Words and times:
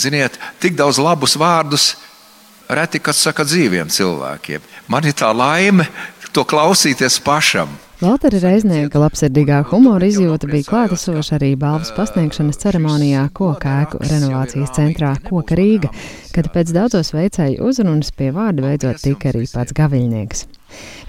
ziniet, 0.00 0.38
tik 0.62 0.76
daudz 0.78 1.00
labus 1.02 1.36
vārdus 1.40 1.94
reti, 2.68 3.00
kad 3.00 3.16
saka 3.16 3.46
dzīviem 3.46 3.90
cilvēkiem. 3.92 4.64
Man 4.92 5.06
ir 5.06 5.16
tā 5.16 5.32
laime 5.34 5.86
to 6.36 6.44
klausīties 6.44 7.16
pašam. 7.24 7.70
Valtera 7.96 8.36
Reiznieka 8.42 9.00
labsirdīgā 9.00 9.62
humora 9.70 10.04
izjūta 10.04 10.50
bija 10.50 10.66
klātesoša 10.68 11.38
arī 11.38 11.54
balvas 11.56 11.94
pasniegšanas 11.96 12.60
ceremonijā 12.60 13.22
Koka 13.38 13.72
ēku 13.86 14.02
renovācijas 14.04 14.74
centrā 14.76 15.14
Koka 15.24 15.56
Rīga, 15.56 15.88
kad 16.36 16.50
pēc 16.52 16.74
daudzos 16.76 17.14
veicēju 17.16 17.64
uzrunas 17.64 18.12
pie 18.12 18.28
vārda 18.36 18.66
beidzot 18.68 19.00
tika 19.00 19.32
arī 19.32 19.46
pats 19.48 19.72
gaviļnieks. 19.80 20.44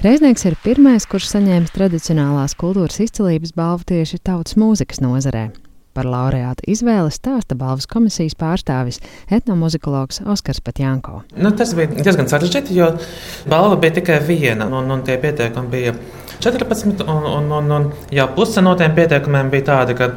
Reiznieks 0.06 0.48
ir 0.48 0.56
pirmais, 0.64 1.04
kurš 1.12 1.28
saņēmis 1.34 1.76
tradicionālās 1.76 2.56
kultūras 2.56 3.04
izcilības 3.04 3.52
balvu 3.58 3.92
tieši 3.92 4.24
tautas 4.24 4.56
mūzikas 4.56 5.04
nozarē. 5.04 5.50
Par 5.98 6.06
laureāta 6.06 6.62
izvēli 6.70 7.10
stāsta 7.10 7.56
balvas 7.58 7.88
komisijas 7.90 8.36
pārstāvis 8.38 9.00
etnomuzikologs 9.34 10.22
Oskars 10.30 10.62
Patjanko. 10.62 11.24
Nu, 11.42 11.50
tas 11.58 11.72
bija 11.78 11.90
diezgan 11.90 12.30
sarežģīti, 12.30 12.76
jo 12.78 12.92
balva 13.50 13.80
bija 13.82 13.96
tikai 13.96 14.20
viena, 14.28 14.68
un, 14.70 14.92
un 14.94 15.02
tie 15.08 15.16
pieteikumi 15.24 15.72
bija 15.74 15.96
14, 16.44 17.02
un, 17.02 17.26
un, 17.32 17.50
un, 17.58 17.74
un 17.80 17.90
jau 18.14 18.28
puse 18.38 18.62
no 18.62 18.76
tiem 18.78 18.94
pieteikumiem 18.94 19.50
bija 19.50 19.68
tādi, 19.72 19.98
ka 19.98 20.12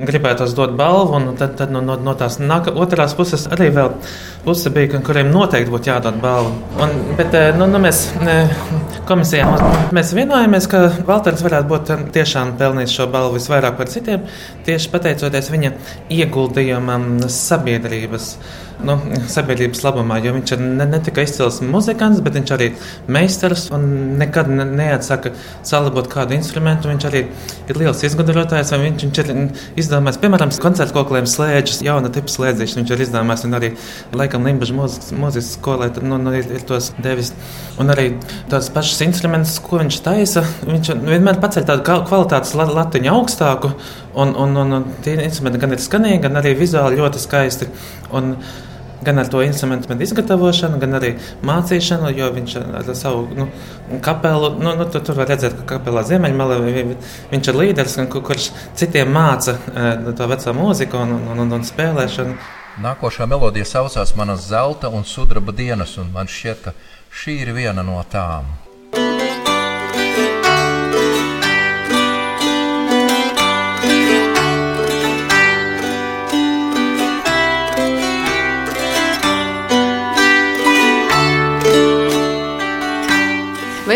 gribētu 0.00 0.46
dot 0.56 0.72
balvu, 0.78 1.18
un 1.18 1.34
tad, 1.36 1.52
tad 1.58 1.72
no, 1.74 1.82
no, 1.84 1.98
no 2.00 2.14
tās 2.16 2.38
nāk, 2.40 2.70
otrās 2.72 3.12
puses 3.18 3.44
arī 3.52 3.68
vēl 3.76 3.92
puse 4.46 4.72
bija, 4.72 5.00
kuriem 5.04 5.28
noteikti 5.34 5.72
būtu 5.72 5.92
jādod 5.92 6.16
balvu. 6.22 6.54
Un, 6.80 6.94
bet 7.18 7.36
eh, 7.36 7.50
nu, 7.58 7.68
nu, 7.68 7.82
mēs 7.82 8.06
komisijā. 9.10 9.48
Mēs 9.96 10.14
vienojāmies, 10.16 10.68
ka 10.70 10.84
Valters 11.08 11.42
varētu 11.44 11.70
būt 11.70 11.92
eh, 11.94 12.06
tiešām 12.18 12.54
pelnījis 12.60 12.96
šo 12.96 13.08
balvu 13.12 13.38
visvairāk 13.38 13.78
par 13.80 13.90
citiem, 13.90 14.26
tieši 14.66 14.90
pateicoties 14.94 15.50
viņa 15.52 15.72
ieguldījumam 16.20 17.12
sabiedrības 17.26 18.34
nu, 18.86 18.96
sabiedrības 19.30 19.82
labumā, 19.84 20.18
jo 20.24 20.34
viņš 20.36 20.54
ir 20.54 20.62
ne, 20.64 20.86
ne 20.88 21.00
tikai 21.04 21.24
izcils 21.26 21.60
muzikants, 21.64 22.22
bet 22.24 22.36
viņš 22.38 22.52
arī 22.56 22.70
meistars 23.10 23.66
un 23.74 23.86
nekad 24.20 24.50
ne, 24.52 24.66
neatsaka 24.80 25.32
salabot 25.66 26.08
kādu 26.10 26.36
instrumentu. 26.36 26.90
Viņš 26.90 27.06
arī 27.10 27.24
ir 27.70 27.80
liels 27.80 28.02
izgudrotājs, 28.06 28.72
vai 28.74 28.80
viņš, 28.86 29.06
viņš 29.06 29.22
ir 29.22 29.32
izdomājis, 29.80 30.20
piemēram, 30.22 30.54
koncertu 30.62 30.96
kokliem 30.96 31.28
slēdžus, 31.30 31.82
jauna 31.86 32.12
tipa 32.12 32.32
slēdzīšus. 32.32 32.80
Viņš 32.80 32.94
ir 32.94 33.04
izdomājis 33.06 33.46
un 33.48 33.58
arī 33.58 33.72
laikam 34.16 34.48
Limbaģa 34.48 34.76
mūzikas, 34.76 35.52
skolē 35.56 35.90
nu, 36.02 36.18
nu, 36.20 36.34
ir, 36.36 36.48
ir 36.58 36.66
tos 36.68 36.90
devis. 37.02 37.32
Un 37.80 37.92
arī 37.92 38.10
tās 38.50 38.70
pašas 38.72 39.04
instrumentus, 39.06 39.58
ko 39.64 39.80
viņš 39.80 40.00
taisa, 40.04 40.44
viņš 40.66 40.94
vienmēr 41.06 41.40
paceļ 41.42 41.68
tādu 41.68 42.00
kvalitātes 42.08 42.56
latiņu 42.58 43.12
augstāku. 43.14 43.74
Un, 44.20 44.34
un, 44.34 44.56
un, 44.58 44.72
un 44.80 44.88
tie 45.04 45.14
instrumenti 45.22 45.60
gan 45.62 45.76
ir 45.76 45.82
skanīgi, 45.82 46.24
gan 46.24 46.40
arī 46.40 46.56
vizuāli 46.58 46.98
ļoti 46.98 47.22
skaisti. 47.22 47.68
Un, 48.16 48.34
gan 49.04 49.18
ar 49.18 49.28
to 49.28 49.42
instrumentu 49.42 49.96
izgatavošanu, 50.00 50.78
gan 50.80 50.98
arī 51.00 51.14
mācīšanu, 51.46 52.12
jo 52.16 52.30
viņš 52.36 52.56
ar 52.60 52.94
savu 52.94 53.26
nu, 53.36 53.48
kapelu, 54.04 54.54
nu, 54.60 54.74
nu, 54.78 54.86
tur, 54.92 55.04
tur 55.06 55.20
var 55.20 55.30
redzēt, 55.32 55.56
ka 55.60 55.66
kapelā 55.76 56.04
Ziemeļmalē 56.08 56.60
viņš 57.32 57.52
ir 57.52 57.60
līderis, 57.62 57.98
kurš 58.12 58.50
citiem 58.78 59.12
māca 59.14 59.56
eh, 59.56 60.10
to 60.16 60.30
veco 60.30 60.56
mūziku 60.56 61.04
un, 61.04 61.18
un, 61.20 61.44
un, 61.46 61.54
un 61.58 61.66
spēlēšanu. 61.66 62.38
Nākošā 62.80 63.26
melodija 63.28 63.66
saucās 63.66 64.14
Manas 64.16 64.46
zelta 64.48 64.88
un 64.88 65.04
sudraba 65.04 65.52
dienas, 65.52 65.98
un 66.00 66.12
man 66.14 66.30
šķiet, 66.30 66.64
ka 66.64 66.76
šī 67.22 67.40
ir 67.44 67.54
viena 67.56 67.84
no 67.84 68.00
tām. 68.12 68.69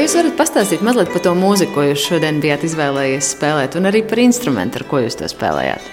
Jūs 0.05 0.17
varat 0.19 0.35
pastāstīt 0.37 0.83
mazliet 0.85 1.09
par 1.15 1.23
to 1.25 1.31
mūziku, 1.39 1.73
ko 1.79 1.85
jūs 1.87 2.03
šodien 2.11 2.41
bijāt 2.42 2.67
izvēlējies 2.67 3.31
spēlēt, 3.39 3.79
un 3.79 3.89
arī 3.89 4.03
par 4.05 4.20
instrumentu, 4.20 4.83
ar 4.83 4.89
ko 4.91 5.01
jūs 5.01 5.17
to 5.17 5.29
spēlējāt? 5.33 5.87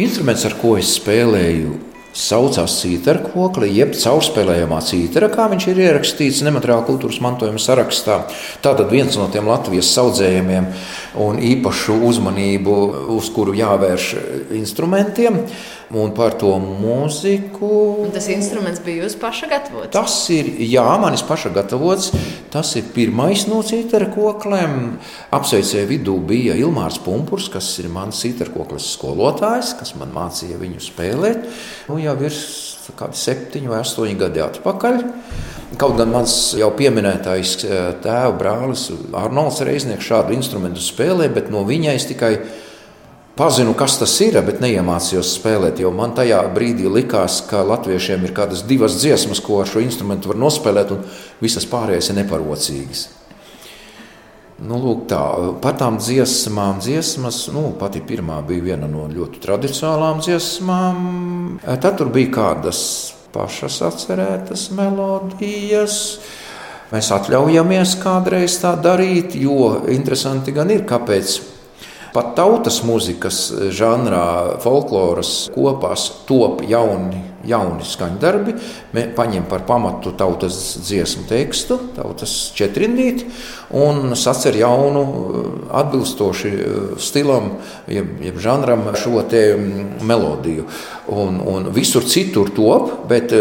Instruments, 0.00 0.46
ar 0.48 0.54
ko 0.62 0.78
es 0.80 0.94
spēlēju, 0.96 1.74
saucās 2.14 2.78
cītara 2.78 3.20
kokli, 3.26 3.68
jeb 3.74 3.92
caurspēlējamā 3.98 4.78
cītara, 4.86 5.28
kā 5.34 5.48
viņš 5.50 5.66
ir 5.72 5.82
ierakstīts 5.82 6.40
nemateriāla 6.46 6.86
kultūras 6.86 7.20
mantojuma 7.24 7.60
sarakstā. 7.60 8.20
Tātad 8.64 8.88
viens 8.92 9.18
no 9.18 9.26
tiem 9.34 9.50
Latvijas 9.50 9.90
saudzējumiem 9.92 10.70
un 11.26 11.42
īpašu 11.42 11.98
uzmanību, 12.08 12.76
uz 13.18 13.28
kuru 13.34 13.56
jāvērš 13.58 14.12
instrumentiem. 14.56 15.42
Un 15.92 16.14
par 16.16 16.32
to 16.40 16.54
mūziku. 16.62 17.68
Un 18.06 18.12
tas 18.14 18.26
instruments 18.32 18.80
bija 18.84 19.04
jūsu 19.04 19.18
paša 19.20 19.48
gatavots? 19.50 19.90
Tas 19.92 20.14
ir, 20.32 20.48
jā, 20.64 20.84
manis 21.02 21.24
paša 21.26 21.52
gatavots. 21.54 22.08
Tas 22.54 22.70
ir 22.80 22.88
pirmais 22.94 23.44
no 23.50 23.60
citara 23.66 24.08
kokliem. 24.14 24.96
Apsveicēju 25.34 25.90
vidū 25.90 26.16
bija 26.24 26.56
Ilmārs 26.56 26.96
Punkurs, 27.04 27.50
kas 27.52 27.68
ir 27.82 27.90
mans 27.92 28.22
citara 28.24 28.54
koklis 28.54 28.88
skolotājs, 28.96 29.74
kas 29.78 29.92
man 30.00 30.14
mācīja 30.14 30.56
viņu 30.62 30.80
spēlēt. 30.84 31.44
Nu, 31.90 32.00
jau 32.00 32.16
ir 32.24 32.40
kādi 32.98 33.20
septiņi 33.20 33.72
vai 33.72 33.82
astoņi 33.84 34.18
gadi 34.24 34.44
atpakaļ. 34.44 35.02
Kaut 35.80 35.96
gan 35.98 36.12
mans 36.12 36.54
jau 36.56 36.68
pieminētais 36.76 37.56
eh, 37.64 37.88
tēva 38.04 38.34
brālis 38.38 38.86
Arnolds 39.16 39.62
Reiznieks 39.66 40.06
šādu 40.06 40.36
instrumentu 40.36 40.82
spēlē, 40.84 41.28
bet 41.34 41.50
no 41.52 41.64
viņa 41.66 41.96
es 41.98 42.06
tikai 42.10 42.36
Pazinu, 43.34 43.72
kas 43.74 43.96
tas 43.98 44.12
ir, 44.22 44.36
bet 44.46 44.60
neiemācījos 44.62 45.32
spēlēt. 45.40 45.80
Jo 45.82 45.90
man 45.90 46.12
tajā 46.14 46.38
brīdī 46.54 46.86
likās, 46.86 47.40
ka 47.50 47.64
latviešiem 47.66 48.22
ir 48.28 48.32
kādas 48.36 48.60
divas 48.62 48.94
dziesmas, 49.00 49.40
ko 49.42 49.58
ar 49.58 49.66
šo 49.66 49.80
instrumentu 49.82 50.30
var 50.30 50.38
nospēlēt, 50.38 50.92
un 50.94 51.00
visas 51.42 51.66
pārējās 51.66 52.12
ir 52.12 52.20
neparocīgas. 52.20 53.00
Nu, 54.62 54.78
lūk, 54.78 55.08
tā, 55.10 55.18
par 55.58 55.74
tām 55.80 55.96
dziesmām, 55.98 56.78
dziesmas, 56.78 57.40
nu, 57.50 57.72
pati 57.74 58.04
pirmā 58.06 58.36
bija 58.46 58.68
viena 58.68 58.86
no 58.86 59.08
ļoti 59.10 59.42
tradicionālām 59.42 60.22
dziesmām. 60.22 61.00
Tad 61.66 61.98
tur 61.98 62.12
bija 62.14 62.30
kādas 62.36 62.84
pašas 63.34 63.80
atcerētas 63.88 64.68
melodijas. 64.78 65.98
Mēs 66.94 67.10
atļaujamies 67.16 67.96
kādreiz 67.98 68.60
tā 68.62 68.76
darīt, 68.78 69.34
jo 69.42 69.88
interesanti 69.90 70.54
gan 70.54 70.70
ir, 70.70 70.86
kāpēc 70.86 71.40
Pat 72.14 72.36
tautas 72.38 72.76
mūzikas 72.86 73.38
žanrā, 73.74 74.60
folkloras 74.62 75.48
kopās 75.50 76.04
top 76.28 76.60
jauni, 76.62 77.18
jauni 77.42 77.82
skaņdarbi. 77.82 78.52
Mēs 78.94 79.08
paņemam 79.16 79.48
par 79.50 79.64
pamatu 79.66 80.12
tautas 80.14 80.54
dziesmu 80.78 81.24
tekstu, 81.26 81.80
tautas 81.96 82.36
četrindīti, 82.54 83.26
un 83.74 84.14
sacer 84.14 84.54
jaunu, 84.60 85.02
atbilstoši 85.74 86.52
stilam, 87.02 87.50
jeb, 87.90 88.14
jeb 88.28 88.38
žanram 88.46 88.86
šo 88.94 89.24
te 89.26 89.42
melodiju. 90.06 90.68
Un, 91.18 91.42
un 91.42 91.66
visur 91.74 92.06
citur 92.06 92.54
top, 92.54 92.94
bet 93.10 93.34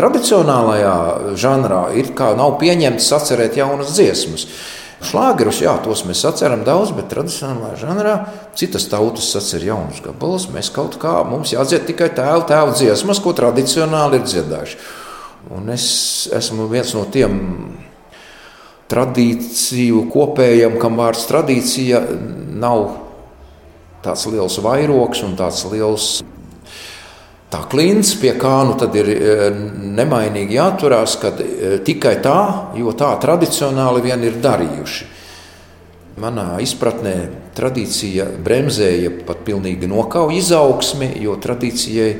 tradicionālajā 0.00 0.96
žanrā 1.36 1.84
ir 2.00 2.14
kā 2.16 2.32
nav 2.40 2.56
pieņemts 2.64 3.12
sacerēt 3.12 3.60
jaunas 3.60 3.92
dziesmas. 3.92 4.48
Šlāgerus, 5.04 5.58
jā, 5.60 5.74
tos 5.84 6.06
mēs 6.08 6.22
atceram 6.24 6.62
daudz, 6.64 6.94
bet 6.96 7.10
tradicionālā 7.12 7.74
žanrā 7.76 8.14
citas 8.56 8.86
tautas 8.88 9.28
atcer 9.36 9.66
jaunus 9.66 10.00
gabalus. 10.04 10.48
Mēs 10.52 10.70
kaut 10.72 10.96
kā, 11.02 11.18
mums 11.28 11.52
jādzied 11.52 11.84
tikai 11.90 12.08
tēva, 12.16 12.46
tēva 12.48 12.72
dziesmas, 12.72 13.20
ko 13.20 13.34
tradicionāli 13.36 14.22
ir 14.22 14.24
dziedājuši. 14.24 14.78
Un 15.56 15.68
es 15.74 15.86
esmu 16.34 16.64
viens 16.70 16.94
no 16.96 17.04
tiem 17.12 17.36
tradīciju 18.90 20.06
kopējiem, 20.14 20.78
kam 20.80 20.96
vārds 20.98 21.26
tradīcija 21.28 22.00
nav 22.56 22.88
tāds 24.06 24.24
liels 24.30 24.56
vairoks 24.62 25.22
un 25.26 25.36
tāds 25.38 25.64
liels 25.70 26.08
Tā 27.46 27.60
klints 27.70 28.16
pie 28.18 28.32
kā 28.40 28.56
nu 28.66 28.74
tad 28.78 28.94
ir 28.98 29.06
e, 29.12 29.34
nemainīgi 29.96 30.56
jāturās, 30.56 31.14
kad 31.22 31.38
e, 31.38 31.76
tikai 31.86 32.16
tā, 32.24 32.40
jo 32.74 32.90
tā 32.98 33.12
tradicionāli 33.22 34.02
vien 34.08 34.24
ir 34.26 34.40
darījuši. 34.42 35.06
Manā 36.18 36.56
izpratnē 36.64 37.14
tradīcija 37.54 38.26
bremzēja 38.42 39.12
pat 39.28 39.44
pilnīgi 39.46 39.86
nokauja 39.90 40.34
izaugsmi, 40.40 41.12
jo 41.22 41.36
tradīcijai, 41.38 42.10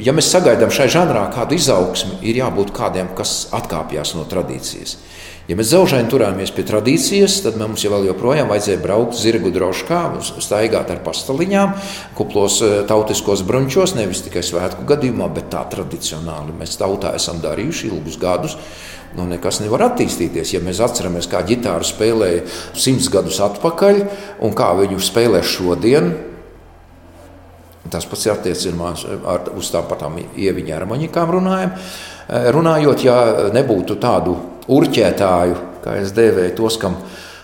ja 0.00 0.14
mēs 0.16 0.30
sagaidām 0.32 0.72
šai 0.72 0.86
žanrā 0.96 1.26
kādu 1.34 1.58
izaugsmi, 1.58 2.22
ir 2.24 2.40
jābūt 2.40 2.72
kādiem, 2.74 3.10
kas 3.18 3.50
atkāpjas 3.52 4.14
no 4.16 4.24
tradīcijas. 4.30 4.96
Ja 5.44 5.58
mēs 5.58 5.74
zaužaini 5.74 6.08
turāmies 6.08 6.48
pie 6.56 6.62
tradīcijas, 6.64 7.42
tad 7.44 7.58
mums 7.60 7.82
jau 7.84 7.98
joprojām 8.00 8.48
vajadzēja 8.48 8.80
braukt 8.80 9.18
zirgu 9.20 9.50
droškā, 9.52 9.98
staigāt 10.40 10.88
ar 10.88 11.02
pastaliņām, 11.04 11.74
kuplos 12.16 12.62
eh, 12.64 12.78
tautiskos 12.88 13.42
brunčos, 13.44 13.92
nevis 13.98 14.22
tikai 14.24 14.40
svētku 14.40 14.86
gadījumā, 14.88 15.28
bet 15.36 15.50
tā 15.52 15.66
tradicionāli 15.74 16.56
mēs 16.56 16.78
tautā 16.80 17.12
esam 17.18 17.42
darījuši 17.44 17.90
ilgus 17.90 18.16
gadus. 18.22 18.56
Nu, 19.14 19.28
nekas 19.28 19.60
nevar 19.60 19.84
attīstīties. 19.90 20.54
Ja 20.56 20.62
mēs 20.64 20.80
atceramies, 20.82 21.28
kā 21.30 21.44
ģitāru 21.46 21.84
spēlēja 21.86 22.46
simts 22.72 23.10
gadus 23.12 23.36
atpakaļ 23.44 24.00
un 24.42 24.56
kā 24.56 24.72
viņu 24.80 25.02
spēlē 25.04 25.44
šodien, 25.44 26.14
Tas 27.92 28.06
pats 28.08 28.24
attiecināms 28.32 29.02
uz 29.54 29.68
tām 29.70 29.84
patām 29.86 30.16
ieviņā 30.16 30.78
ar 30.80 31.30
runājam. 31.30 31.74
Runājot, 32.56 33.04
ja 33.04 33.16
nebūtu 33.52 33.98
tādu 34.00 34.32
urķētāju, 34.72 35.60
kā 35.84 35.98
es 36.00 36.14
dēvēju 36.16 36.56
tos, 36.58 36.78
kam 36.80 36.96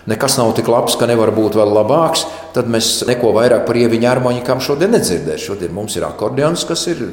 nekas 0.09 0.37
nav 0.39 0.53
tik 0.57 0.69
labs, 0.71 0.95
ka 0.97 1.07
nevar 1.09 1.33
būt 1.35 1.57
vēl 1.59 1.73
labāks, 1.75 2.25
tad 2.55 2.69
mēs 2.71 3.03
neko 3.07 3.33
vairāk 3.37 3.67
par 3.67 3.77
ieviņu 3.77 4.09
harmonikām 4.09 4.63
šodien 4.63 4.93
nedzirdēsim. 4.95 5.51
Šodien 5.51 5.75
mums 5.75 5.95
ir 5.99 6.07
akordeons, 6.07 6.65
kas 6.67 6.87
ir 6.91 7.03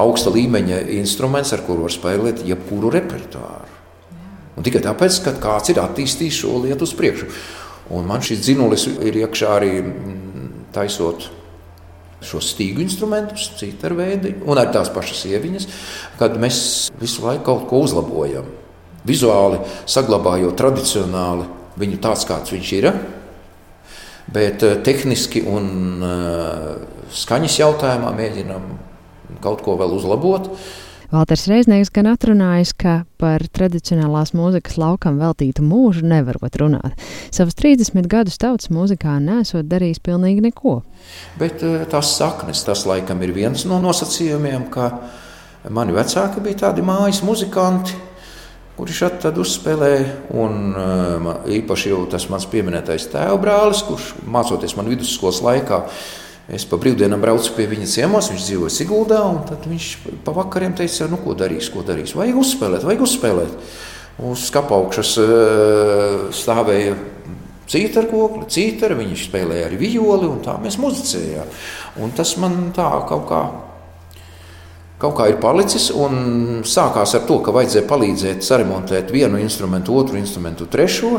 augsta 0.00 0.32
līmeņa 0.34 0.84
instruments, 0.98 1.52
ar 1.56 1.64
kuru 1.66 1.86
var 1.86 1.94
spēlēt 1.94 2.44
jebkuru 2.48 2.92
repertuāru. 2.94 3.80
Un 4.54 4.66
tikai 4.66 4.84
tāpēc, 4.84 5.20
ka 5.24 5.36
kāds 5.42 5.72
ir 5.72 5.82
attīstījis 5.82 6.42
šo 6.44 6.58
lietu 6.62 6.86
uz 6.86 6.94
priekšu. 6.96 7.30
Un 7.94 8.06
man 8.08 8.22
šis 8.24 8.44
dzinulis 8.46 8.86
ir 9.04 9.18
iekšā 9.24 9.56
arī 9.58 9.72
mm, 9.82 10.44
taisot 10.72 11.26
šos 12.24 12.54
stīgu 12.54 12.80
instrumentus, 12.80 13.50
citu 13.58 13.90
veidu, 13.98 14.32
un 14.48 14.60
arī 14.60 14.72
tās 14.72 14.88
pašas 14.94 15.26
ieviņas, 15.28 15.66
kad 16.20 16.38
mēs 16.40 16.60
visu 17.00 17.26
laiku 17.26 17.44
kaut 17.50 17.66
ko 17.68 17.82
uzlabojam. 17.84 18.46
Vizuāli 19.04 19.60
saglabājot 19.90 20.56
tradicionāli 20.56 21.48
viņu 21.80 22.00
tāds, 22.00 22.24
kāds 22.28 22.54
viņš 22.54 22.70
ir, 22.78 22.88
bet 24.32 24.64
eh, 24.64 24.78
tehniski 24.84 25.42
un 25.50 25.66
uh, 26.00 26.70
skaņas 27.12 27.58
jautājumā 27.60 28.14
mēģinam 28.16 28.72
kaut 29.44 29.64
ko 29.64 29.76
vēl 29.80 29.92
uzlabot. 29.98 30.48
Valters 31.14 31.44
Reiznieks 31.46 31.92
gan 31.94 32.08
atrunājis, 32.10 32.72
ka 32.74 32.94
par 33.20 33.44
tradicionālās 33.54 34.32
mūzikas 34.34 34.78
laukam 34.80 35.20
veltītu 35.20 35.62
mūžu 35.62 36.02
nevarot 36.10 36.56
runāt. 36.58 37.04
Savus 37.34 37.54
30 37.60 38.08
gadus 38.10 38.40
tautas 38.40 38.72
mūzikā 38.72 39.18
nesot 39.22 39.68
darījis 39.70 40.00
pilnīgi 40.02 40.42
neko. 40.48 40.80
Bet 41.38 41.62
eh, 41.62 41.84
tās 41.90 42.16
saknes, 42.16 42.64
tas 42.66 42.86
laikam 42.88 43.22
ir 43.22 43.34
viens 43.36 43.66
no 43.68 43.78
nosacījumiem, 43.84 44.66
ka 44.74 44.90
mani 45.70 45.94
vecāki 45.94 46.42
bija 46.44 46.64
tādi 46.66 46.82
mājas 46.86 47.22
muzikanti, 47.26 47.94
kuri 48.78 48.96
šeit 48.96 49.20
tad 49.22 49.38
uzspēlēja. 49.40 50.04
Un 50.40 50.74
eh, 50.74 51.30
īpaši 51.60 51.94
jau 51.94 52.02
tas 52.10 52.28
mans 52.32 52.48
pieminētais 52.50 53.08
tēva 53.12 53.38
brālis, 53.40 53.84
kurš 53.86 54.12
mācoties 54.26 54.76
man 54.78 54.90
vidusskolas 54.92 55.42
laikā, 55.44 55.84
Es 56.44 56.66
pa 56.68 56.76
brīvdienām 56.76 57.22
braucu 57.22 57.54
pie 57.56 57.64
viņa 57.70 57.86
ciemos, 57.88 58.26
viņš 58.28 58.42
dzīvoja 58.44 58.72
Siguldā. 58.74 59.22
Tad 59.48 59.64
viņš 59.64 59.86
pa 60.26 60.34
vakariem 60.36 60.74
teica, 60.76 61.06
nu, 61.08 61.16
ko 61.24 61.32
darīs, 61.40 61.70
ko 61.72 61.80
darīs. 61.86 62.12
Vajag 62.12 62.36
uzspēlēt, 62.42 62.84
vajag 62.84 63.04
uzspēlēt. 63.06 63.54
Uz 64.28 64.44
skatu 64.50 64.76
augšas 64.76 65.14
uh, 65.22 66.26
stāvēja 66.36 66.98
cita 67.66 68.02
ar 68.02 68.10
kokli, 68.12 68.44
cita 68.52 68.90
ar 68.90 68.96
viņu 68.98 69.16
spēlēja 69.24 69.70
arī 69.70 69.80
violi, 69.80 70.28
un 70.28 70.42
tā 70.44 70.58
mēs 70.60 70.76
muzicējām. 70.82 71.48
Un 72.04 72.12
tas 72.16 72.36
man 72.42 72.60
tā 72.76 72.90
kaut 73.08 73.24
kā. 73.30 73.40
Kaut 75.04 75.18
kā 75.18 75.26
ir 75.28 75.36
palicis, 75.36 75.90
sākās 76.64 77.12
ar 77.18 77.26
to, 77.28 77.36
ka 77.44 77.52
vajadzēja 77.52 77.88
palīdzēt 77.90 78.46
saremontēt 78.46 79.10
vienu 79.12 79.36
instrumentu, 79.42 79.98
otru 80.00 80.16
instrumentu, 80.16 80.64
trešo. 80.70 81.18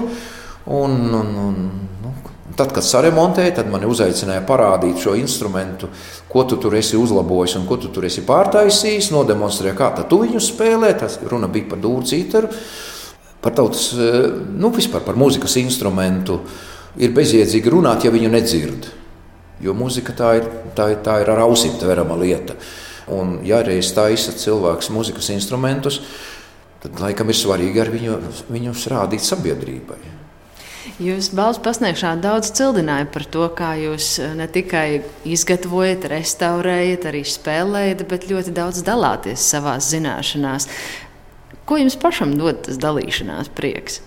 Un, 0.74 0.96
un, 1.14 1.36
un, 1.44 1.60
nu, 2.02 2.14
Tad, 2.56 2.70
kad 2.72 2.86
saremontēja, 2.88 3.58
tad 3.58 3.68
mani 3.68 3.88
uzaicināja 3.90 4.46
parādīt 4.48 5.02
šo 5.04 5.12
instrumentu, 5.20 5.90
ko 6.32 6.46
tu 6.48 6.56
tur 6.62 6.78
esi 6.80 6.96
uzlabojis 6.96 7.58
un 7.60 7.66
ko 7.68 7.76
tu 7.82 7.90
tur 7.92 8.06
esi 8.08 8.24
pārtaisījis. 8.24 9.10
Nodemonstrēja, 9.12 9.76
kā 9.76 9.90
tu 10.08 10.22
viņu 10.22 10.40
spēlē. 10.40 10.94
Tas 11.02 11.18
runa 11.28 11.50
bija 11.52 11.74
par 11.74 11.82
dūru 11.84 12.08
cītaru, 12.08 12.54
par 13.44 13.58
tautas, 13.60 13.90
eh, 14.00 14.30
nu, 14.56 14.72
vispār 14.72 15.04
par 15.04 15.20
mūzikas 15.20 15.58
instrumentu. 15.60 16.40
Ir 16.96 17.12
bezjēdzīgi 17.12 17.76
runāt, 17.76 18.08
ja 18.08 18.14
viņu 18.16 18.32
nedzird. 18.32 18.88
Jo 19.60 19.76
mūzika 19.76 20.16
tā 20.16 20.32
ir, 20.40 20.50
tā 20.78 20.94
ir, 20.94 21.04
tā 21.04 21.20
ir 21.22 21.30
ar 21.36 21.44
ausīm 21.44 21.76
tverama 21.82 22.16
lieta. 22.16 22.56
Un, 23.12 23.40
ja 23.46 23.62
reiz 23.62 23.92
taisa 23.94 24.34
cilvēks 24.34 24.90
mūzikas 24.94 25.30
instrumentus, 25.36 26.00
tad 26.82 26.98
laikam 27.04 27.30
ir 27.30 27.38
svarīgi 27.38 27.82
ar 27.84 27.92
viņu, 27.94 28.20
viņus 28.50 28.88
rādīt 28.94 29.26
sabiedrībai. 29.26 30.00
Jūs 31.02 31.32
balss 31.36 31.60
pasniegšanā 31.60 32.22
daudz 32.24 32.52
cildināja 32.56 33.08
par 33.12 33.26
to, 33.28 33.46
kā 33.58 33.74
jūs 33.82 34.14
eh, 34.22 34.34
ne 34.38 34.46
tikai 34.48 35.02
izgatavojat, 35.28 36.06
restaurējat, 36.14 37.08
arī 37.10 37.24
spēlējat, 37.28 38.06
bet 38.10 38.30
ļoti 38.30 38.54
daudz 38.56 38.84
dalāties 38.86 39.44
savā 39.54 39.76
zināšanās. 39.82 40.70
Ko 41.66 41.82
jums 41.82 41.98
pašam 42.00 42.38
dod 42.38 42.62
tas 42.68 42.78
dalīšanās 42.82 43.50
prieks? 43.58 44.00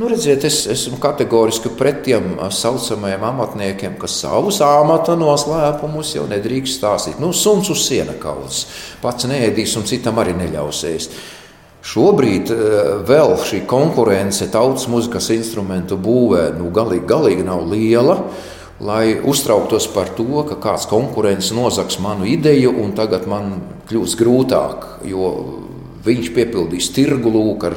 Nu, 0.00 0.08
redziet, 0.08 0.44
es 0.48 0.62
esmu 0.64 0.96
kategoriski 0.96 1.68
pret 1.76 1.98
tiem 2.06 2.38
saucamajiem 2.56 3.24
amatniekiem, 3.28 3.98
kas 4.00 4.14
savus 4.22 4.62
amata 4.64 5.12
noslēpumus 5.12 6.14
jau 6.14 6.22
nedrīkst 6.30 6.78
stāstīt. 6.78 7.18
Nu, 7.20 7.34
suns 7.36 7.68
uz 7.68 7.82
siena 7.84 8.14
kaudzes, 8.22 8.62
pats 9.02 9.28
neēdīs 9.28 9.74
un 9.76 9.84
citam 9.90 10.16
arī 10.22 10.32
neļausies. 10.38 11.10
Šobrīd 11.84 12.48
vēl 13.10 13.36
šī 13.44 13.60
konkurence 13.68 14.48
tautas 14.48 14.88
muzikas 14.88 15.28
instrumentu 15.36 16.00
būvē 16.00 16.46
nu, 16.56 16.72
galīgi, 16.72 17.04
galīgi 17.10 17.44
nav 17.50 17.68
liela. 17.68 18.22
Lai 18.80 19.18
uztrauktos 19.20 19.90
par 19.92 20.14
to, 20.16 20.46
ka 20.48 20.56
kāds 20.64 20.88
konkurents 20.88 21.52
nozags 21.52 22.00
manu 22.00 22.24
ideju, 22.24 22.72
un 22.72 22.96
tagad 22.96 23.28
man 23.28 23.58
kļūs 23.92 24.16
grūtāk, 24.16 24.94
jo 25.12 25.34
viņš 26.08 26.32
piepildīs 26.32 26.88
tirgu 26.96 27.36
lūk 27.36 27.68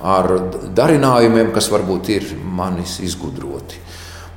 ar, 0.00 0.30
ar 0.30 0.70
darinājumiem, 0.76 1.52
kas 1.54 1.70
varbūt 1.72 2.12
ir 2.14 2.30
manis 2.44 2.98
izgudroti. 3.04 3.82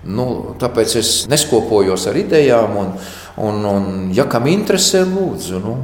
Nu, 0.10 0.56
tāpēc 0.60 0.96
es 1.02 1.14
neskopojos 1.30 2.08
ar 2.08 2.18
idejām, 2.18 2.76
un, 2.80 2.92
un, 3.44 3.64
un 3.68 3.88
ja 4.16 4.26
kam 4.32 4.48
interesē, 4.48 5.04
lūdzu. 5.08 5.60
Nu, 5.64 5.78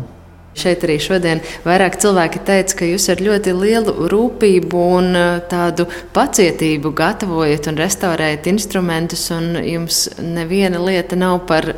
Šeit 0.56 0.86
arī 0.88 0.96
šodien 1.04 1.42
vairāk 1.66 1.98
cilvēki 2.00 2.40
teica, 2.48 2.78
ka 2.80 2.88
jūs 2.88 3.10
ar 3.12 3.20
ļoti 3.20 3.52
lielu 3.58 4.08
rūpību 4.08 4.84
un 4.98 5.10
uh, 5.12 5.26
tādu 5.52 5.84
pacietību 6.16 6.94
gatavojat 6.96 7.68
un 7.68 7.80
restaurējat 7.82 8.48
instrumentus, 8.54 9.26
un 9.36 9.58
jums 9.60 10.06
neviena 10.24 10.80
lieta 10.80 11.20
nav 11.20 11.42
par 11.50 11.74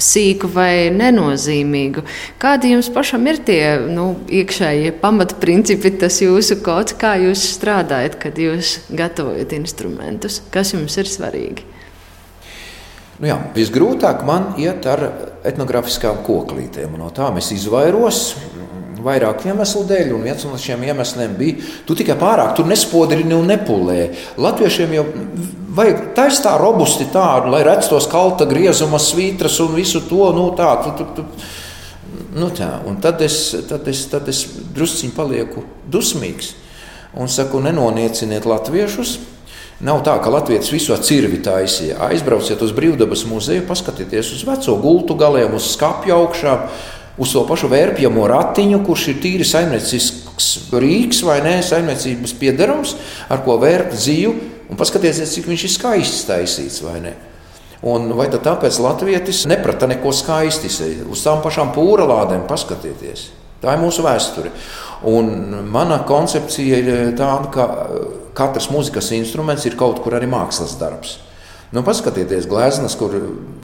sīku 0.00 0.50
vai 0.52 0.90
nenozīmīgu. 0.94 2.04
Kādi 2.40 2.74
jums 2.74 2.90
pašam 2.92 3.26
ir 3.30 3.40
tie 3.46 3.62
nu, 3.86 4.12
iekšējie 4.26 4.94
pamatprincipi, 5.02 5.94
tas 6.00 6.20
jūsu 6.24 6.60
kods, 6.64 6.96
kā 7.00 7.16
jūs 7.20 7.44
strādājat, 7.56 8.18
kad 8.22 8.40
jūs 8.40 8.78
gatavojat 8.90 9.54
instrumentus? 9.58 10.40
Kas 10.52 10.74
jums 10.76 10.96
ir 11.00 11.10
svarīgi? 11.10 11.68
Nu 13.20 13.28
jā, 13.28 13.36
visgrūtāk 13.52 14.22
man 14.24 14.54
iet 14.60 14.86
ar 14.88 15.02
etnogrāfiskām 15.44 16.22
koklītēm. 16.24 16.94
No 16.96 17.10
tām 17.12 17.36
es 17.36 17.50
izvairos. 17.52 18.30
Vairāku 19.04 19.48
iemeslu 19.48 19.84
dēļ, 19.88 20.12
un 20.16 20.26
viens 20.28 20.44
no 20.46 20.58
šiem 20.60 20.84
iemesliem 20.90 21.36
bija, 21.38 21.70
tu 21.88 21.96
tikai 21.98 22.18
pārāk 22.20 22.54
tur 22.58 22.68
nespodrini 22.68 23.36
un 23.36 23.48
nepulē. 23.50 23.98
Latviešiem 24.40 24.94
jau 24.98 25.06
vajag 25.76 26.04
taisnīt 26.18 26.44
tā 26.46 26.54
robusti 26.60 27.08
tādu, 27.12 27.52
lai 27.54 27.62
redz 27.66 27.88
tos 27.90 28.08
kalta 28.10 28.48
griezuma 28.50 29.00
svītras 29.02 29.58
un 29.64 29.74
visu 29.78 30.02
to 30.08 30.30
nu, 30.36 30.50
tādu. 30.58 30.94
Tu, 30.98 31.04
tu, 31.04 31.24
tu. 31.24 31.50
Nu 32.30 32.50
tā, 32.54 32.76
un 32.86 33.00
tad 33.02 33.22
es, 33.26 33.42
tad 33.66 33.88
es, 33.90 34.04
tad 34.10 34.28
es 34.30 34.44
drusciņi 34.74 35.14
palieku 35.16 35.64
dusmīgs 35.90 36.54
un 37.18 37.30
saku, 37.30 37.58
nenonieciniet 37.64 38.46
latviešus. 38.46 39.18
Nav 39.80 40.02
tā, 40.04 40.18
ka 40.20 40.28
Latvijas 40.28 40.68
visu 40.68 40.92
cirvi 41.00 41.38
taisīja. 41.40 41.96
Aizbrauciet 42.10 42.60
uz 42.60 42.74
Brīvdabas 42.76 43.24
muzeju, 43.24 43.64
paskatieties 43.68 44.34
uz 44.36 44.42
veco 44.44 44.74
gultu 44.82 45.16
galiem, 45.16 45.54
uz 45.56 45.70
skāpju 45.72 46.18
augšām, 46.18 46.66
uz 47.20 47.32
to 47.36 47.42
pašu 47.48 47.68
vērpjamo 47.70 48.26
ratiņu, 48.30 48.80
kurš 48.86 49.08
ir 49.12 49.18
tīri 49.22 49.46
saimniecisks 49.46 50.50
rīks 50.72 51.20
vai 51.26 51.40
nē, 51.44 51.58
saimniecības 51.66 52.36
piederums, 52.40 52.94
ar 53.28 53.44
ko 53.44 53.58
vērpt 53.60 53.98
dzīvu. 53.98 54.36
Un 54.70 54.78
paskatieties, 54.78 55.34
cik 55.34 55.50
viņš 55.50 55.66
ir 55.66 55.74
skaists 55.74 56.28
taisīts 56.28 56.80
vai 56.84 57.00
ne. 57.02 57.16
Un 57.90 58.10
vai 58.16 58.28
tad 58.30 58.44
tāpēc 58.44 58.76
Latvijas 58.84 59.46
neprata 59.48 59.88
neko 59.88 60.12
skaisti? 60.12 60.70
Uz 61.08 61.24
tām 61.24 61.40
pašām 61.44 61.72
pūra 61.76 62.06
lādēm 62.08 62.44
paskatieties. 62.48 63.30
Tā 63.60 63.74
ir 63.76 63.82
mūsu 63.82 64.04
vēsture. 64.04 64.52
Un 65.08 65.32
mana 65.72 66.00
koncepcija 66.08 66.78
ir 66.80 66.92
tāda, 67.16 67.48
ka 67.52 67.66
katrs 68.36 68.70
mūzikas 68.72 69.10
instruments 69.16 69.66
ir 69.68 69.76
kaut 69.80 70.00
kur 70.04 70.16
arī 70.16 70.28
mākslas 70.30 70.76
darbs. 70.80 71.18
Nu, 71.70 71.84
paskatieties, 71.86 72.48
gleznas, 72.50 72.96
kur 72.98 73.12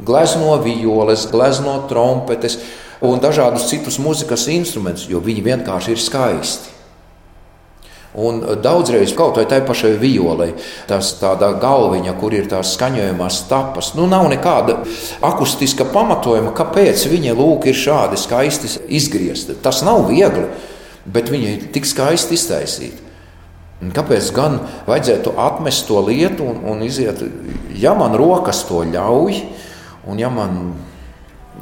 glezno 0.07 0.55
violes, 0.63 1.25
glezno 1.33 1.81
trompetes 1.91 2.61
un 3.05 3.21
dažādus 3.21 3.69
citus 3.71 4.01
mūzikas 4.03 4.47
instrumentus, 4.53 5.09
jo 5.11 5.21
viņi 5.25 5.45
vienkārši 5.51 5.95
ir 5.95 6.03
skaisti. 6.03 6.73
Un 8.17 8.39
daudzreiz 8.65 9.13
kaut 9.13 9.37
vai 9.37 9.45
tai 9.45 9.59
pašai 9.61 9.99
violei, 10.01 10.55
tas 10.89 11.11
tāda 11.21 11.51
galviņa, 11.61 12.15
kur 12.17 12.33
ir 12.33 12.47
tās 12.49 12.71
skaņojumās 12.73 13.43
tapas, 13.51 13.91
nu 13.99 14.07
nav 14.09 14.25
nekāda 14.33 14.79
akustiska 15.21 15.85
pamatojuma, 15.93 16.55
kāpēc 16.57 17.05
viņa 17.13 17.35
lūk 17.37 17.69
ir 17.69 17.77
šādi 17.77 18.17
skaisti 18.17 18.73
izgriezta. 18.97 19.59
Tas 19.61 19.83
nav 19.85 20.07
viegli, 20.09 20.47
bet 21.05 21.29
viņa 21.29 21.51
ir 21.53 21.69
tik 21.75 21.85
skaisti 21.85 22.39
iztaisīta. 22.41 23.05
Kāpēc 23.93 24.31
gan 24.33 24.63
vajadzētu 24.87 25.35
atmest 25.37 25.85
to 25.85 26.01
lietu 26.01 26.47
un, 26.49 26.63
un 26.73 26.81
iziet, 26.87 27.21
ja 27.77 27.93
man 27.93 28.17
rokas 28.17 28.63
to 28.65 28.81
ļauj, 28.89 29.43
un 30.09 30.23
ja 30.23 30.33
man 30.33 30.71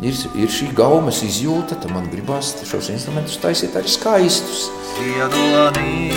ir, 0.02 0.16
ir 0.38 0.50
šī 0.50 0.70
gaumas 0.76 1.20
izjūta, 1.26 1.76
tad 1.78 1.92
man 1.94 2.08
gribās 2.12 2.54
šos 2.66 2.90
instrumentus 2.94 3.38
taisīt 3.42 3.76
arī 3.78 3.90
skaistus. 3.90 4.66
Ziedonī, 4.94 6.10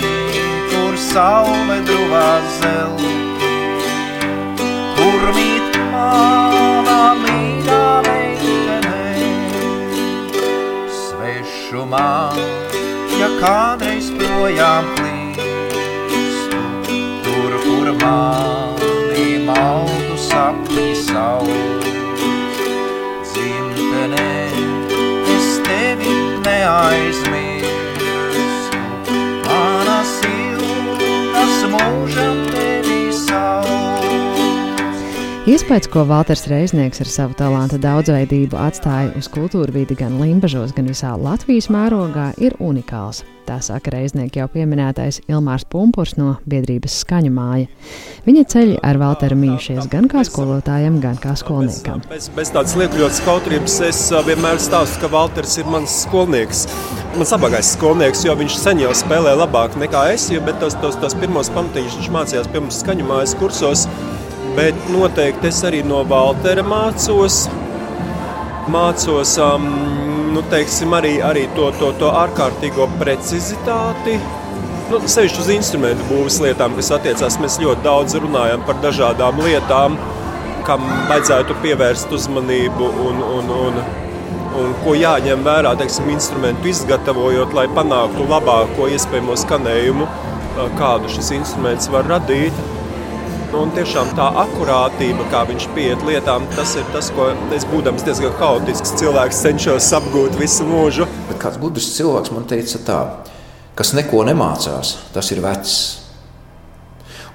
kur 0.72 0.98
saule 1.08 1.78
druvā 1.86 2.30
zel, 2.58 2.96
kur 4.98 5.26
mīt 5.36 5.78
mana 5.92 6.98
mīļā 7.22 7.86
meitene, 8.06 8.96
svešumā, 11.00 12.12
ja 13.18 13.32
kādreiz 13.38 14.10
projām 14.18 14.94
klīstu, 14.98 16.64
tur, 17.26 17.60
kur 17.66 17.92
mani 18.02 19.28
maldu 19.46 20.22
sapņi 20.28 20.90
saule. 21.06 21.87
they 26.44 26.62
eyes 26.62 27.20
meet. 27.28 27.87
Iespējams, 35.48 35.86
ko 35.88 36.02
Valters 36.04 36.42
Reiznieks 36.50 37.00
ar 37.00 37.08
savu 37.08 37.32
talantu 37.38 37.78
daudzveidību 37.80 38.58
atstāja 38.60 39.14
uz 39.16 39.30
kultūra 39.32 39.72
vidi 39.72 39.94
gan 39.96 40.18
Limbažos, 40.20 40.74
gan 40.76 40.90
visā 40.90 41.14
Latvijas 41.16 41.70
mērogā, 41.72 42.34
ir 42.36 42.52
unikāls. 42.60 43.22
Tā 43.48 43.56
saka 43.64 43.94
reiznieki 43.94 44.42
jau 44.42 44.48
pieminētais 44.52 45.22
Ilmārs 45.24 45.64
Punkurs 45.72 46.18
no 46.18 46.34
biedrības 46.44 46.98
skaņu 47.00 47.32
māja. 47.32 47.64
Viņa 48.26 48.42
ceļi 48.52 48.76
ar 48.84 49.00
Valteru 49.00 49.38
mījušies 49.40 49.88
gan 49.88 50.10
kā 50.12 50.20
skolotājam, 50.28 50.98
gan 51.00 51.16
kā 51.22 51.32
skolniekam. 51.40 52.04
Bez, 52.10 52.28
bez 52.36 52.52
tādas 52.52 52.76
liekļotas 52.76 53.22
kautrības 53.24 53.78
es 53.88 54.02
vienmēr 54.28 54.60
stāstu, 54.60 55.00
ka 55.00 55.12
Valters 55.16 55.56
ir 55.62 55.72
mans 55.72 55.96
skolnieks. 56.02 56.66
Mans 57.16 57.32
abagais 57.32 57.72
skolnieks, 57.72 58.26
jo 58.28 58.36
viņš 58.36 58.60
sen 58.60 58.84
jau 58.84 58.92
spēlē 58.92 59.32
labāk 59.40 59.80
nekā 59.80 60.10
es, 60.12 60.28
jo, 60.28 60.44
bet 60.44 60.60
tos, 60.60 60.76
tos, 60.84 61.00
tos 61.00 61.16
pirmos 61.16 61.48
pamatiņus 61.56 62.02
viņš 62.02 62.14
mācījās 62.18 62.52
pie 62.52 62.66
mums 62.66 62.84
skaņu 62.84 63.08
mājas 63.08 63.32
kursos. 63.40 63.88
Bet 64.58 64.88
noteikti 64.90 65.52
es 65.52 65.60
arī 65.62 65.84
no 65.86 66.00
Valtera 66.10 66.64
mācos. 66.66 67.44
Mācos 68.74 69.36
um, 69.38 69.68
nu, 70.34 70.42
teiksim, 70.50 70.96
arī, 70.98 71.12
arī 71.22 71.44
to, 71.54 71.68
to, 71.78 71.92
to 72.00 72.08
ārkārtīgo 72.24 72.88
precizitāti. 72.98 74.16
Nu, 74.88 74.98
Sevišķi 75.04 75.42
uz 75.44 75.50
instrumentu 75.52 76.08
būvniecības 76.08 76.38
lietām, 76.42 76.74
kas 76.74 76.90
attiecās, 76.96 77.36
mēs 77.38 77.58
ļoti 77.62 77.84
daudz 77.84 78.16
runājam 78.18 78.64
par 78.66 78.80
dažādām 78.82 79.38
lietām, 79.44 79.94
kam 80.66 80.82
vajadzētu 81.10 81.54
pievērst 81.62 82.16
uzmanību 82.18 82.88
un, 83.04 83.22
un, 83.36 83.52
un, 83.58 83.78
un 84.58 84.74
ko 84.82 84.96
jāņem 84.98 85.46
vērā, 85.46 85.76
teiksim, 85.78 86.10
instrumentu 86.16 86.72
izgatavojot, 86.72 87.54
lai 87.54 87.68
panāktu 87.78 88.26
labāko 88.32 88.90
iespējamo 88.96 89.38
skanējumu, 89.44 90.10
kādu 90.80 91.14
šis 91.14 91.30
instruments 91.38 91.92
var 91.94 92.10
radīt. 92.10 92.66
Un 93.56 93.70
tiešām 93.72 94.10
tā 94.12 94.26
akurātība, 94.42 95.24
kā 95.32 95.40
viņš 95.48 95.66
pieiet 95.72 96.02
lietām, 96.04 96.44
tas 96.52 96.74
ir 96.76 96.84
tas, 96.92 97.06
ko 97.16 97.30
es, 97.56 97.64
būdams 97.70 98.04
diezgan 98.04 98.34
haotisks 98.36 98.92
cilvēks, 99.00 99.38
cenšos 99.46 99.88
apgūt 99.96 100.36
visu 100.36 100.66
mūžu. 100.68 101.06
Bet 101.30 101.40
kāds 101.40 101.56
gudrs 101.62 101.88
cilvēks 101.94 102.34
man 102.34 102.44
teica, 102.50 102.82
tā, 102.84 102.98
kas 103.78 103.94
neko 103.96 104.20
nemācās, 104.28 104.98
tas 105.14 105.32
ir 105.32 105.40
vecs. 105.46 105.78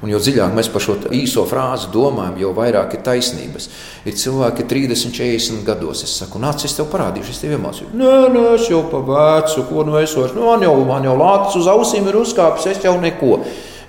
Un 0.04 0.12
jo 0.12 0.20
dziļāk 0.22 0.54
mēs 0.54 0.70
par 0.70 0.84
šo 0.86 1.00
īso 1.16 1.48
frāzi 1.50 1.90
domājam, 1.90 2.38
jo 2.44 2.54
vairāk 2.54 2.94
ir 2.94 3.04
taisnības. 3.08 3.70
Ir 4.06 4.18
cilvēki 4.20 4.68
30, 4.70 5.18
40 5.18 5.66
gados. 5.66 6.06
Es 6.06 6.14
saku, 6.20 6.42
nāc, 6.44 6.62
es 6.68 6.78
tev 6.78 6.92
parādīšu, 6.94 7.34
es 7.34 7.42
tev 7.42 7.58
iemācīju. 7.58 7.94
Nē, 7.98 8.16
nē, 8.36 8.48
es 8.60 8.70
jau 8.70 8.84
pa 8.92 9.02
vecu, 9.08 9.64
ko 9.72 9.88
nu 9.88 9.98
es 9.98 10.14
vairs. 10.20 10.38
Nu, 10.38 10.46
man 10.52 10.62
jau, 10.68 10.76
man 10.86 11.08
jau 11.08 11.16
lācis 11.18 11.62
uz 11.64 11.70
ausīm 11.72 12.12
ir 12.12 12.22
uzkāpis, 12.22 12.68
es 12.76 12.84
jau 12.84 13.00
neko. 13.02 13.40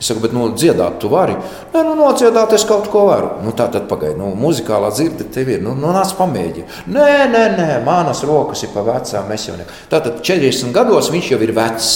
Es 0.05 0.11
saku, 0.11 0.21
bet 0.21 0.35
nu, 0.37 0.51
dziedāt, 0.53 0.99
tu 1.01 1.09
vari. 1.09 1.33
Nē, 1.73 1.81
nu, 1.81 1.95
nodziedāt, 1.97 2.51
es 2.53 2.67
kaut 2.69 2.91
ko 2.93 3.07
varu. 3.09 3.31
Nu, 3.41 3.55
tā 3.57 3.71
tad 3.73 3.87
pagaidi, 3.89 4.19
nu, 4.21 4.35
muzikālā 4.37 4.91
dzirde 4.93 5.25
tev 5.33 5.49
ir. 5.49 5.63
Nu, 5.65 5.73
nu 5.73 5.95
nāc, 5.97 6.13
pamēģini. 6.19 6.67
Nē, 6.93 7.07
nē, 7.33 7.45
nē, 7.55 7.69
manas 7.87 8.21
rokas 8.29 8.67
ir 8.67 8.75
pa 8.75 8.83
vecām. 8.85 9.33
Tātad 9.89 10.21
40 10.21 10.77
gados 10.77 11.09
viņš 11.09 11.31
jau 11.33 11.41
ir 11.41 11.55
vecs. 11.57 11.89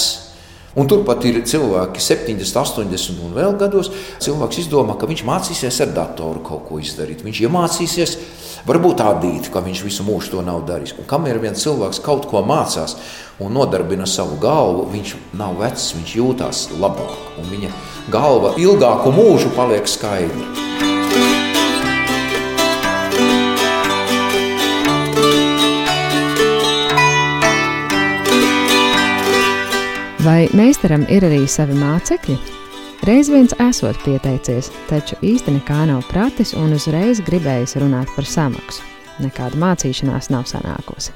Un 0.80 0.88
turpat 0.88 1.26
ir 1.28 1.42
cilvēki, 1.44 2.00
70, 2.00 2.56
80 2.56 3.20
un 3.26 3.36
vēl 3.36 3.58
gados. 3.60 3.92
Cilvēks 4.24 4.62
izdomā, 4.64 4.96
ka 4.96 5.10
viņš 5.10 5.26
mācīsies 5.28 5.82
ar 5.84 5.92
datoru 6.00 6.40
kaut 6.48 6.64
ko 6.70 6.80
izdarīt. 6.80 7.20
Viņš 7.28 7.42
iemācīsies, 7.44 8.16
varbūt 8.66 8.98
tādīt, 9.02 9.50
ka 9.52 9.62
viņš 9.64 9.84
visu 9.86 10.06
mūžu 10.06 10.34
to 10.34 10.42
nav 10.46 10.64
darījis. 10.68 10.96
Un 10.98 11.08
kamēr 11.10 11.40
viens 11.42 11.62
cilvēks 11.62 12.02
kaut 12.04 12.26
ko 12.30 12.42
mācās 12.46 12.96
un 13.38 13.54
nodarbina 13.54 14.06
savu 14.08 14.38
galvu, 14.42 14.88
viņš 14.92 15.14
nav 15.38 15.58
vecs, 15.62 15.92
viņš 15.98 16.14
jūtas 16.18 16.64
labāk. 16.80 17.14
Un 17.38 17.50
viņa 17.52 17.72
galva 18.10 18.56
ilgāku 18.58 19.14
mūžu 19.14 19.52
paliek 19.56 19.86
skaidra. 19.86 20.66
Vai 30.28 30.48
meistaram 30.52 31.06
ir 31.08 31.24
arī 31.24 31.46
savi 31.48 31.78
mācekļi? 31.78 32.57
Reiz 33.08 33.30
viens 33.32 33.54
esot 33.56 33.96
pieteicies, 34.04 34.66
taču 34.84 35.16
īsti 35.24 35.54
nekā 35.54 35.86
nav 35.88 36.02
pratis 36.10 36.50
un 36.52 36.74
uzreiz 36.76 37.22
gribējis 37.24 37.78
runāt 37.80 38.10
par 38.12 38.26
samaksu. 38.28 38.82
Nekāda 39.24 39.56
mācīšanās 39.56 40.28
nav 40.28 40.44
sanākusi. 40.50 41.14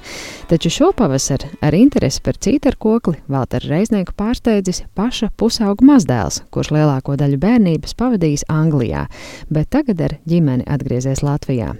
Taču 0.48 0.72
šopavasar 0.72 1.44
ar 1.60 1.76
interesi 1.76 2.22
par 2.24 2.40
cītaru 2.40 2.80
kokli 2.80 3.20
Valteru 3.28 3.68
Reiznieku 3.74 4.16
pārsteidzis 4.16 4.86
paša 4.96 5.28
pusauga 5.36 5.84
mazdēls, 5.90 6.40
kurš 6.48 6.72
lielāko 6.78 7.18
daļu 7.20 7.42
bērnības 7.44 7.96
pavadījis 8.00 8.48
Anglijā, 8.48 9.04
bet 9.52 9.68
tagad 9.76 10.00
ar 10.00 10.16
ģimeni 10.24 10.64
atgriezies 10.64 11.20
Latvijā. 11.20 11.74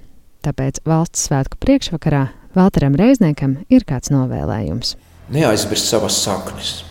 Tāpēc 0.45 0.85
valsts 0.85 1.25
svētku 1.31 1.57
priekšvakarā 1.65 2.27
Valteram 2.53 3.01
Reizniekam 3.01 3.63
ir 3.73 3.89
kāds 3.89 4.13
novēlējums. 4.13 4.99
Neaizmirst 5.33 5.89
savas 5.89 6.21
saknes 6.21 6.83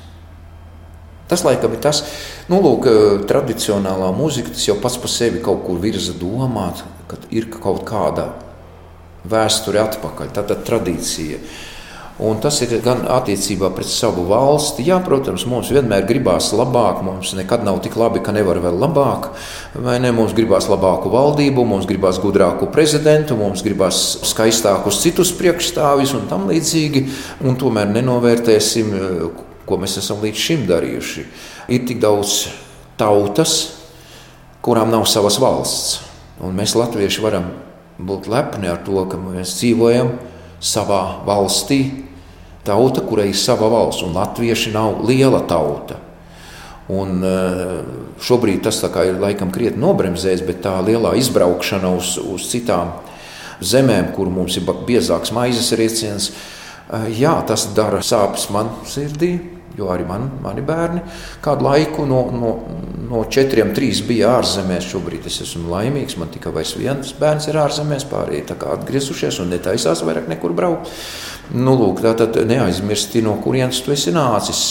Tas, 1.32 1.46
laikam, 1.48 1.72
ir 1.72 1.80
tas, 1.80 2.04
nu, 2.52 2.60
lūk, 2.60 2.90
tradicionālā 3.30 4.10
mūzika, 4.18 4.52
tas 4.52 4.66
jau 4.68 4.76
pats 4.84 4.98
par 5.00 5.12
sevi 5.14 5.40
kaut 5.44 5.64
kur 5.64 5.80
virza 5.80 6.12
domāt, 6.20 6.84
ka 7.08 7.16
ir 7.32 7.48
kaut 7.54 7.86
kāda 7.88 8.34
vēsture 9.32 9.80
atpakaļ, 9.80 10.34
tāda 10.36 10.58
tradīcija. 10.68 11.40
Un 12.22 12.38
tas 12.38 12.60
ir 12.62 12.74
gan 12.86 13.06
attiecībā 13.10 13.72
pret 13.74 13.88
savu 13.90 14.28
valsti. 14.30 14.84
Jā, 14.86 15.00
protams, 15.02 15.48
mums 15.50 15.72
vienmēr 15.74 16.04
gribās 16.10 16.52
labāk, 16.54 17.00
mums 17.06 17.32
nekad 17.34 17.64
nav 17.66 17.80
tik 17.82 17.96
labi, 17.98 18.20
ka 18.22 18.34
nevar 18.36 18.60
vēl 18.62 18.76
labāk. 18.78 19.32
Vai 19.74 19.96
ne? 20.04 20.12
Mums 20.14 20.36
gribās 20.38 20.68
labāku 20.70 21.10
valdību, 21.16 21.64
mums 21.66 21.88
gribās 21.90 22.20
gudrāku 22.22 22.70
prezidentu, 22.76 23.40
mums 23.40 23.64
gribās 23.66 24.04
skaistākus 24.30 25.00
citus 25.02 25.32
priekšstāvjus 25.40 26.14
un 26.20 26.28
tam 26.30 26.46
līdzīgi. 26.52 27.08
Un 27.48 27.58
tomēr 27.58 27.90
nenovērtēsim 27.96 28.94
ko 29.72 29.80
mēs 29.80 29.98
esam 30.02 30.20
līdz 30.24 30.46
šim 30.46 30.68
darījuši. 30.70 31.26
Ir 31.72 31.88
tik 31.88 32.02
daudz 32.04 32.46
tautas, 33.00 33.58
kurām 34.62 34.92
nav 34.92 35.08
savas 35.10 35.40
valsts. 35.42 36.02
Un 36.42 36.58
mēs, 36.58 36.76
latvieši, 36.78 37.24
varam 37.24 37.52
būt 38.02 38.30
lepni 38.32 38.70
ar 38.72 38.82
to, 38.86 39.00
ka 39.10 39.20
mēs 39.20 39.56
dzīvojam 39.60 40.16
savā 40.62 41.02
valstī. 41.28 41.82
Tauta, 42.66 43.02
kurai 43.02 43.32
ir 43.32 43.38
sava 43.38 43.70
valsts, 43.72 44.04
un 44.06 44.14
latvieši 44.18 44.74
nav 44.76 45.02
liela 45.08 45.42
tauta. 45.50 45.98
Un 46.92 47.22
eh, 47.24 47.78
šobrīd 48.22 48.66
tas 48.66 48.82
ir 48.84 49.22
laikam 49.22 49.54
krietni 49.54 49.82
nobremzējis, 49.82 50.44
bet 50.46 50.62
tā 50.66 50.76
lielā 50.84 51.16
izbraukšana 51.18 51.94
uz, 51.96 52.18
uz 52.20 52.50
citām 52.52 52.92
zemēm, 53.62 54.12
kur 54.16 54.30
mums 54.34 54.58
ir 54.58 54.68
biezāks 54.68 55.32
maizes 55.34 55.72
rieciens, 55.78 56.32
eh, 56.92 57.08
jā, 57.22 57.34
tas 57.48 57.70
dara 57.78 58.02
sāpes 58.06 58.50
man 58.54 58.74
sirdī. 58.86 59.61
Jo 59.78 59.88
arī 59.94 60.04
man, 60.08 60.28
mani 60.44 60.64
bērni 60.66 61.02
kādu 61.44 61.64
laiku 61.64 62.04
no, 62.10 62.22
no, 62.36 62.52
no 63.08 63.24
četriem, 63.32 63.72
trīs 63.76 64.02
bija 64.08 64.36
ārzemēs. 64.38 64.90
Šobrīd 64.92 65.28
es 65.30 65.42
esmu 65.46 65.72
laimīgs. 65.72 66.18
Man 66.20 66.32
tikai 66.34 66.54
viens 66.54 67.14
bērns 67.20 67.48
ir 67.48 67.60
ārzemēs, 67.62 68.08
pārējie 68.12 68.58
atgriezušies 68.76 69.40
un 69.44 69.54
netaisās 69.56 70.04
vairāk 70.08 70.28
nekur 70.32 70.56
braukt. 70.58 70.92
Nu, 71.52 71.74
lūk, 71.76 72.00
tā 72.00 72.14
tad 72.16 72.38
neaizmirsti, 72.48 73.24
no 73.26 73.34
kurienes 73.44 73.82
tu 73.84 73.92
esi 73.92 74.14
nācis. 74.16 74.62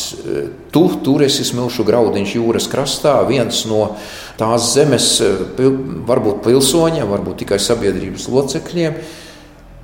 Tu 0.72 0.84
tur 1.04 1.24
esi 1.26 1.44
smilšu 1.44 1.84
graudiņš 1.84 2.34
jūras 2.38 2.68
krastā, 2.72 3.18
viens 3.28 3.66
no 3.68 3.82
tās 4.40 4.72
zemes, 4.72 5.10
varbūt 6.08 6.40
pilsoņiem, 6.46 7.08
varbūt 7.12 7.42
tikai 7.44 7.60
sabiedrības 7.60 8.30
locekļiem. 8.32 9.00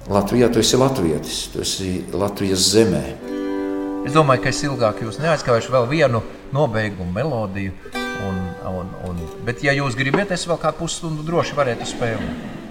Latvijā 0.08 0.48
tu 0.54 0.62
esi 0.62 0.80
latvietis, 0.80 1.46
tu 1.52 1.64
esi 1.66 1.96
Latvijas 2.16 2.70
zemē. 2.72 3.35
Es 4.06 4.14
domāju, 4.14 4.44
ka 4.44 4.50
es 4.52 4.60
ilgāk 4.62 5.00
jūs 5.02 5.16
neaizskaušu 5.18 5.72
vēl 5.74 5.88
vienu 5.90 6.20
nobeigumu 6.54 7.10
melodiju. 7.10 7.72
Un, 8.26 8.36
un, 8.70 8.92
un, 9.08 9.18
bet, 9.46 9.64
ja 9.66 9.74
jūs 9.74 9.98
gribat, 9.98 10.30
es 10.30 10.46
vēl 10.46 10.60
kādu 10.62 10.78
pusstundu 10.84 11.26
droši 11.26 11.58
varētu 11.58 11.88
spēlēt. 11.90 12.65